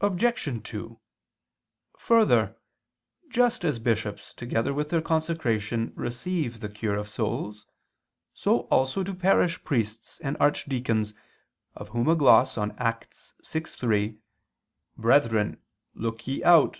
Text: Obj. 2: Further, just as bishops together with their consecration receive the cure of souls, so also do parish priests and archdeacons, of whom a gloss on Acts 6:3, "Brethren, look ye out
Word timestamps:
Obj. 0.00 0.60
2: 0.68 0.98
Further, 1.98 2.56
just 3.28 3.64
as 3.64 3.78
bishops 3.78 4.34
together 4.34 4.74
with 4.74 4.88
their 4.88 5.00
consecration 5.00 5.92
receive 5.94 6.58
the 6.58 6.68
cure 6.68 6.96
of 6.96 7.08
souls, 7.08 7.64
so 8.34 8.62
also 8.72 9.04
do 9.04 9.14
parish 9.14 9.62
priests 9.62 10.18
and 10.18 10.36
archdeacons, 10.40 11.14
of 11.76 11.90
whom 11.90 12.08
a 12.08 12.16
gloss 12.16 12.58
on 12.58 12.74
Acts 12.76 13.34
6:3, 13.40 14.18
"Brethren, 14.96 15.62
look 15.94 16.26
ye 16.26 16.42
out 16.42 16.74